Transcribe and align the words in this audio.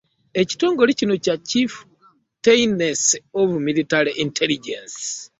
Ekitongole 0.41 0.91
kino 0.99 1.15
kya 1.23 1.35
Chieftaincy 1.47 3.17
of 3.39 3.47
Military 3.67 4.11
Intelligence. 4.25 4.97